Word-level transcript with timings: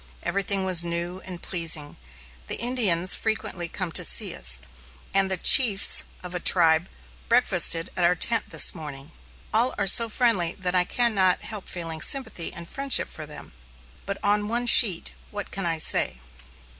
Everything 0.23 0.65
was 0.65 0.83
new 0.83 1.19
and 1.25 1.43
pleasing; 1.43 1.95
the 2.47 2.55
Indians 2.55 3.13
frequently 3.13 3.67
come 3.67 3.91
to 3.91 4.03
see 4.03 4.33
us, 4.33 4.59
and 5.13 5.29
the 5.29 5.37
chiefs 5.37 6.05
of 6.23 6.33
a 6.33 6.39
tribe 6.39 6.89
breakfasted 7.29 7.91
at 7.95 8.03
our 8.03 8.15
tent 8.15 8.49
this 8.49 8.73
morning. 8.73 9.11
All 9.53 9.75
are 9.77 9.85
so 9.85 10.09
friendly 10.09 10.53
that 10.53 10.73
I 10.73 10.85
can 10.85 11.13
not 11.13 11.41
help 11.43 11.69
feeling 11.69 12.01
sympathy 12.01 12.51
and 12.51 12.67
friendship 12.67 13.09
for 13.09 13.27
them. 13.27 13.53
But 14.07 14.17
on 14.23 14.47
one 14.47 14.65
sheet 14.65 15.11
what 15.29 15.51
can 15.51 15.67
I 15.67 15.77
say? 15.77 16.17